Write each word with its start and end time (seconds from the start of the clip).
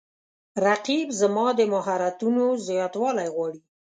رقیب 0.65 1.07
زما 1.21 1.47
د 1.59 1.59
مهارتونو 1.73 2.45
زیاتوالی 2.67 3.27
غواړي 3.35 3.61